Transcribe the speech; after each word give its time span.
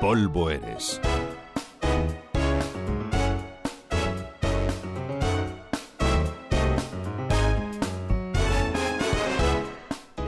polvo 0.00 0.48
eres. 0.48 0.98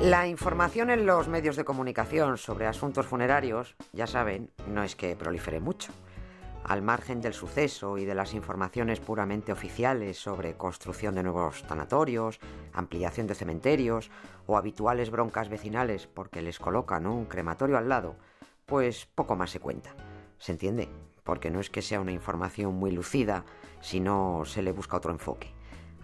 La 0.03 0.29
información 0.29 0.91
en 0.91 1.07
los 1.07 1.29
medios 1.29 1.57
de 1.57 1.64
comunicación 1.64 2.37
sobre 2.37 2.66
asuntos 2.66 3.07
funerarios, 3.07 3.75
ya 3.95 4.07
saben, 4.07 4.50
no 4.66 4.82
es 4.82 4.95
que 4.95 5.16
prolifere 5.16 5.59
mucho. 5.59 5.91
Al 6.64 6.82
margen 6.82 7.23
del 7.23 7.32
suceso 7.32 7.96
y 7.96 8.04
de 8.04 8.14
las 8.14 8.34
informaciones 8.34 9.00
puramente 9.00 9.52
oficiales 9.52 10.18
sobre 10.18 10.54
construcción 10.54 11.14
de 11.14 11.23
nuevos 11.23 11.62
tanatorios, 11.62 12.41
ampliación 12.75 13.27
de 13.27 13.34
cementerios 13.34 14.11
o 14.46 14.59
habituales 14.59 15.11
broncas 15.11 15.48
vecinales 15.48 16.07
porque 16.07 16.43
les 16.43 16.59
colocan 16.59 17.07
un 17.07 17.25
crematorio 17.25 17.79
al 17.79 17.89
lado, 17.89 18.16
pues 18.73 19.05
poco 19.05 19.37
más 19.37 19.51
se 19.51 19.61
cuenta. 19.61 19.95
¿Se 20.39 20.51
entiende? 20.51 20.89
Porque 21.25 21.51
no 21.51 21.61
es 21.61 21.69
que 21.69 21.83
sea 21.83 22.01
una 22.01 22.12
información 22.12 22.73
muy 22.73 22.91
lucida, 22.91 23.45
sino 23.83 24.45
se 24.47 24.62
le 24.62 24.73
busca 24.73 24.97
otro 24.97 25.12
enfoque. 25.12 25.53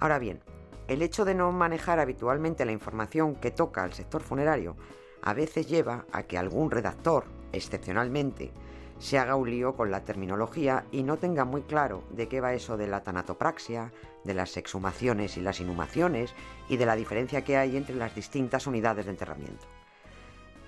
Ahora 0.00 0.18
bien, 0.18 0.42
el 0.86 1.00
hecho 1.00 1.24
de 1.24 1.34
no 1.34 1.50
manejar 1.50 1.98
habitualmente 1.98 2.66
la 2.66 2.72
información 2.72 3.36
que 3.36 3.50
toca 3.50 3.84
al 3.84 3.94
sector 3.94 4.20
funerario 4.20 4.76
a 5.22 5.32
veces 5.32 5.66
lleva 5.66 6.04
a 6.12 6.24
que 6.24 6.36
algún 6.36 6.70
redactor, 6.70 7.24
excepcionalmente, 7.52 8.52
se 8.98 9.18
haga 9.18 9.34
un 9.36 9.48
lío 9.48 9.74
con 9.74 9.90
la 9.90 10.04
terminología 10.04 10.84
y 10.92 11.04
no 11.04 11.16
tenga 11.16 11.46
muy 11.46 11.62
claro 11.62 12.04
de 12.10 12.28
qué 12.28 12.42
va 12.42 12.52
eso 12.52 12.76
de 12.76 12.86
la 12.86 13.02
tanatopraxia, 13.02 13.94
de 14.24 14.34
las 14.34 14.58
exhumaciones 14.58 15.38
y 15.38 15.40
las 15.40 15.60
inhumaciones 15.60 16.34
y 16.68 16.76
de 16.76 16.84
la 16.84 16.96
diferencia 16.96 17.44
que 17.44 17.56
hay 17.56 17.78
entre 17.78 17.94
las 17.94 18.14
distintas 18.14 18.66
unidades 18.66 19.06
de 19.06 19.12
enterramiento. 19.12 19.64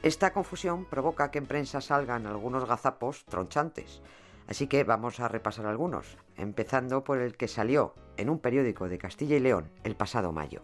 Esta 0.03 0.33
confusión 0.33 0.87
provoca 0.87 1.31
que 1.31 1.39
en 1.39 1.47
prensa 1.47 1.81
salgan 1.81 2.27
algunos 2.27 2.67
gazapos 2.67 3.25
tronchantes, 3.27 4.03
Así 4.51 4.67
que 4.67 4.83
vamos 4.83 5.20
a 5.20 5.29
repasar 5.29 5.67
algunos, 5.67 6.19
empezando 6.37 7.05
por 7.05 7.20
el 7.20 7.37
que 7.37 7.47
salió 7.47 7.95
en 8.17 8.29
un 8.29 8.41
periódico 8.41 8.89
de 8.89 8.98
Castilla 8.98 9.37
y 9.37 9.41
León 9.41 9.70
el 9.84 9.95
pasado 9.95 10.33
mayo. 10.33 10.62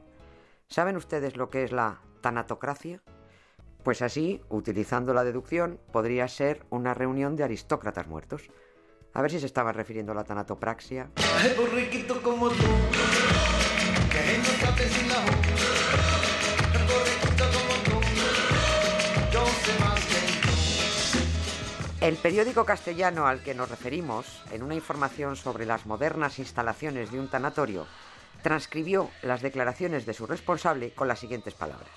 ¿Saben 0.66 0.96
ustedes 0.96 1.36
lo 1.36 1.50
que 1.50 1.62
es 1.62 1.70
la 1.70 2.00
tanatocracia? 2.20 3.00
Pues 3.84 4.02
así, 4.02 4.42
utilizando 4.48 5.14
la 5.14 5.22
deducción, 5.22 5.78
podría 5.92 6.26
ser 6.26 6.66
una 6.68 6.94
reunión 6.94 7.36
de 7.36 7.44
aristócratas 7.44 8.08
muertos. 8.08 8.50
A 9.14 9.22
ver 9.22 9.30
si 9.30 9.38
se 9.38 9.46
estaba 9.46 9.70
refiriendo 9.70 10.10
a 10.10 10.16
la 10.16 10.24
tanatopraxia. 10.24 11.12
El 22.06 22.18
periódico 22.18 22.64
castellano 22.64 23.26
al 23.26 23.42
que 23.42 23.52
nos 23.52 23.68
referimos, 23.68 24.44
en 24.52 24.62
una 24.62 24.76
información 24.76 25.34
sobre 25.34 25.66
las 25.66 25.86
modernas 25.86 26.38
instalaciones 26.38 27.10
de 27.10 27.18
un 27.18 27.26
tanatorio, 27.26 27.84
transcribió 28.44 29.10
las 29.22 29.42
declaraciones 29.42 30.06
de 30.06 30.14
su 30.14 30.24
responsable 30.24 30.92
con 30.92 31.08
las 31.08 31.18
siguientes 31.18 31.54
palabras. 31.54 31.90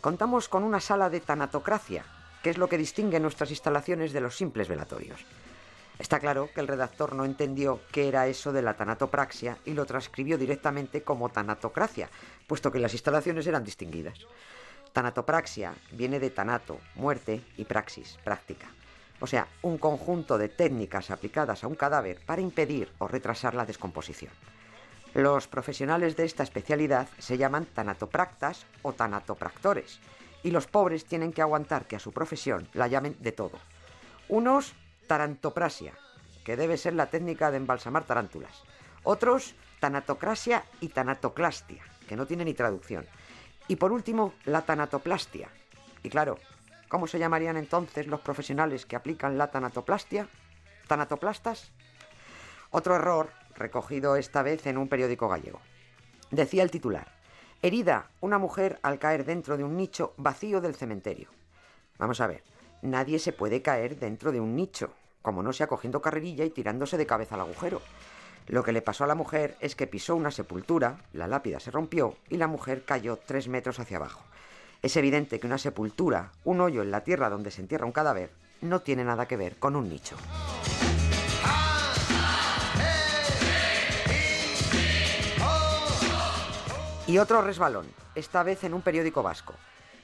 Contamos 0.00 0.48
con 0.48 0.64
una 0.64 0.80
sala 0.80 1.10
de 1.10 1.20
tanatocracia, 1.20 2.06
que 2.42 2.48
es 2.48 2.56
lo 2.56 2.70
que 2.70 2.78
distingue 2.78 3.20
nuestras 3.20 3.50
instalaciones 3.50 4.14
de 4.14 4.22
los 4.22 4.38
simples 4.38 4.68
velatorios. 4.68 5.20
Está 5.98 6.18
claro 6.18 6.48
que 6.54 6.62
el 6.62 6.68
redactor 6.68 7.14
no 7.14 7.26
entendió 7.26 7.82
qué 7.92 8.08
era 8.08 8.26
eso 8.26 8.52
de 8.52 8.62
la 8.62 8.78
tanatopraxia 8.78 9.58
y 9.66 9.74
lo 9.74 9.84
transcribió 9.84 10.38
directamente 10.38 11.02
como 11.02 11.28
tanatocracia, 11.28 12.08
puesto 12.46 12.72
que 12.72 12.78
las 12.78 12.94
instalaciones 12.94 13.46
eran 13.46 13.64
distinguidas. 13.64 14.18
Tanatopraxia 14.94 15.74
viene 15.92 16.20
de 16.20 16.30
tanato, 16.30 16.80
muerte, 16.94 17.44
y 17.58 17.66
praxis, 17.66 18.18
práctica 18.24 18.70
o 19.20 19.26
sea, 19.26 19.48
un 19.62 19.78
conjunto 19.78 20.38
de 20.38 20.48
técnicas 20.48 21.10
aplicadas 21.10 21.62
a 21.62 21.68
un 21.68 21.74
cadáver 21.74 22.20
para 22.24 22.42
impedir 22.42 22.90
o 22.98 23.06
retrasar 23.06 23.54
la 23.54 23.66
descomposición. 23.66 24.32
Los 25.14 25.48
profesionales 25.48 26.16
de 26.16 26.24
esta 26.24 26.42
especialidad 26.42 27.08
se 27.18 27.36
llaman 27.36 27.66
tanatopractas 27.66 28.66
o 28.82 28.92
tanatopractores, 28.92 30.00
y 30.42 30.50
los 30.50 30.66
pobres 30.66 31.04
tienen 31.04 31.32
que 31.32 31.42
aguantar 31.42 31.86
que 31.86 31.96
a 31.96 32.00
su 32.00 32.12
profesión 32.12 32.68
la 32.72 32.86
llamen 32.86 33.16
de 33.20 33.32
todo. 33.32 33.58
Unos, 34.28 34.74
tarantoprasia, 35.06 35.94
que 36.44 36.56
debe 36.56 36.76
ser 36.76 36.94
la 36.94 37.10
técnica 37.10 37.50
de 37.50 37.58
embalsamar 37.58 38.04
tarántulas. 38.04 38.62
Otros, 39.02 39.54
tanatocrasia 39.80 40.64
y 40.80 40.88
tanatoclastia, 40.88 41.82
que 42.08 42.16
no 42.16 42.26
tiene 42.26 42.44
ni 42.44 42.54
traducción. 42.54 43.06
Y 43.68 43.76
por 43.76 43.92
último, 43.92 44.34
la 44.44 44.62
tanatoplastia. 44.62 45.48
Y 46.02 46.08
claro, 46.08 46.38
¿Cómo 46.90 47.06
se 47.06 47.20
llamarían 47.20 47.56
entonces 47.56 48.08
los 48.08 48.18
profesionales 48.18 48.84
que 48.84 48.96
aplican 48.96 49.38
la 49.38 49.52
tanatoplastia? 49.52 50.26
¿Tanatoplastas? 50.88 51.70
Otro 52.72 52.96
error, 52.96 53.30
recogido 53.54 54.16
esta 54.16 54.42
vez 54.42 54.66
en 54.66 54.76
un 54.76 54.88
periódico 54.88 55.28
gallego. 55.28 55.60
Decía 56.32 56.64
el 56.64 56.72
titular, 56.72 57.06
herida 57.62 58.10
una 58.20 58.38
mujer 58.38 58.80
al 58.82 58.98
caer 58.98 59.24
dentro 59.24 59.56
de 59.56 59.62
un 59.62 59.76
nicho 59.76 60.14
vacío 60.16 60.60
del 60.60 60.74
cementerio. 60.74 61.28
Vamos 61.96 62.20
a 62.20 62.26
ver, 62.26 62.42
nadie 62.82 63.20
se 63.20 63.32
puede 63.32 63.62
caer 63.62 63.96
dentro 63.96 64.32
de 64.32 64.40
un 64.40 64.56
nicho, 64.56 64.92
como 65.22 65.44
no 65.44 65.52
sea 65.52 65.68
cogiendo 65.68 66.02
carrerilla 66.02 66.44
y 66.44 66.50
tirándose 66.50 66.96
de 66.98 67.06
cabeza 67.06 67.36
al 67.36 67.42
agujero. 67.42 67.80
Lo 68.48 68.64
que 68.64 68.72
le 68.72 68.82
pasó 68.82 69.04
a 69.04 69.06
la 69.06 69.14
mujer 69.14 69.56
es 69.60 69.76
que 69.76 69.86
pisó 69.86 70.16
una 70.16 70.32
sepultura, 70.32 71.04
la 71.12 71.28
lápida 71.28 71.60
se 71.60 71.70
rompió 71.70 72.16
y 72.28 72.36
la 72.36 72.48
mujer 72.48 72.84
cayó 72.84 73.16
tres 73.16 73.46
metros 73.46 73.78
hacia 73.78 73.98
abajo. 73.98 74.24
Es 74.82 74.96
evidente 74.96 75.38
que 75.38 75.46
una 75.46 75.58
sepultura, 75.58 76.32
un 76.44 76.62
hoyo 76.62 76.80
en 76.80 76.90
la 76.90 77.02
tierra 77.02 77.28
donde 77.28 77.50
se 77.50 77.60
entierra 77.60 77.84
un 77.84 77.92
cadáver, 77.92 78.30
no 78.62 78.80
tiene 78.80 79.04
nada 79.04 79.26
que 79.26 79.36
ver 79.36 79.56
con 79.56 79.76
un 79.76 79.90
nicho. 79.90 80.16
Y 87.06 87.18
otro 87.18 87.42
resbalón, 87.42 87.86
esta 88.14 88.42
vez 88.42 88.64
en 88.64 88.72
un 88.72 88.82
periódico 88.82 89.22
vasco. 89.22 89.54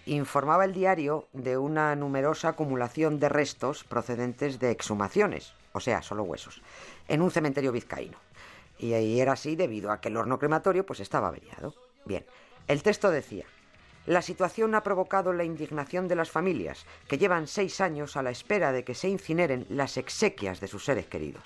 Informaba 0.05 0.65
el 0.65 0.75
diario 0.75 1.27
de 1.33 1.57
una 1.57 1.97
numerosa 1.97 2.49
acumulación 2.49 3.19
de 3.19 3.29
restos 3.29 3.83
procedentes 3.85 4.59
de 4.59 4.73
exhumaciones, 4.73 5.55
o 5.73 5.81
sea, 5.81 6.03
solo 6.03 6.25
huesos, 6.25 6.61
en 7.09 7.23
un 7.23 7.31
cementerio 7.31 7.73
vizcaíno. 7.73 8.19
Y 8.79 9.21
era 9.21 9.33
así 9.33 9.57
debido 9.57 9.91
a 9.91 10.01
que 10.01 10.09
el 10.09 10.17
horno 10.17 10.39
crematorio 10.39 10.85
pues 10.85 11.01
estaba 11.01 11.29
averiado. 11.29 11.75
Bien, 12.05 12.27
el 12.69 12.83
texto 12.83 13.11
decía, 13.11 13.47
la 14.07 14.23
situación 14.23 14.75
ha 14.75 14.83
provocado 14.83 15.33
la 15.33 15.45
indignación 15.45 16.09
de 16.09 16.15
las 16.15 16.31
familias, 16.31 16.87
que 17.09 17.19
llevan 17.19 17.47
seis 17.47 17.81
años 17.81 18.17
a 18.17 18.23
la 18.23 18.31
espera 18.31 18.73
de 18.73 18.85
que 18.85 18.95
se 18.95 19.09
incineren 19.09 19.67
las 19.69 19.97
exequias 19.97 20.61
de 20.61 20.69
sus 20.69 20.85
seres 20.85 21.07
queridos. 21.07 21.43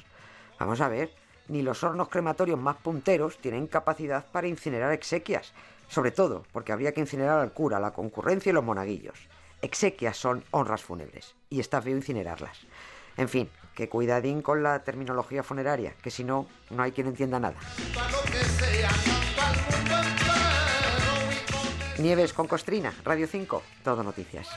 Vamos 0.59 0.81
a 0.81 0.89
ver, 0.89 1.11
ni 1.49 1.63
los 1.63 1.83
hornos 1.83 2.09
crematorios 2.09 2.59
más 2.59 2.77
punteros 2.77 3.39
tienen 3.39 3.67
capacidad 3.67 4.25
para 4.31 4.47
incinerar 4.47 4.93
exequias, 4.93 5.53
sobre 5.89 6.11
todo 6.11 6.45
porque 6.53 6.73
habría 6.73 6.93
que 6.93 7.01
incinerar 7.01 7.41
al 7.41 7.53
cura, 7.53 7.81
la 7.81 7.93
concurrencia 7.93 8.51
y 8.51 8.53
los 8.53 8.65
monaguillos. 8.65 9.19
Exequias 9.63 10.17
son 10.17 10.45
honras 10.53 10.83
fúnebres, 10.83 11.35
y 11.49 11.61
está 11.61 11.83
feo 11.83 11.97
incinerarlas. 11.97 12.61
En 13.17 13.29
fin, 13.29 13.51
que 13.75 13.89
cuidadín 13.89 14.43
con 14.43 14.63
la 14.63 14.85
terminología 14.85 15.43
funeraria, 15.43 15.95
que 16.03 16.11
si 16.11 16.25
no, 16.25 16.47
no 16.71 16.83
hay 16.83 16.93
quien 16.93 17.09
entienda 17.09 17.41
nada. 17.41 17.59
Nieves 22.01 22.33
con 22.33 22.47
Costrina, 22.47 22.93
Radio 23.05 23.27
5, 23.27 23.63
todo 23.85 24.03
noticias. 24.03 24.49